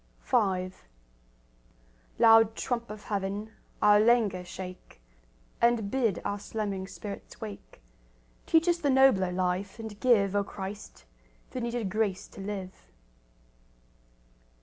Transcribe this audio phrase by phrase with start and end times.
[0.23, 0.71] V
[2.17, 3.51] Loud trump of Heaven,
[3.83, 4.99] our languor shake,
[5.61, 7.83] And bid our slumbering spirits wake;
[8.47, 11.05] Teach us the nobler life, and give, O Christ,
[11.51, 12.73] the needed grace to live.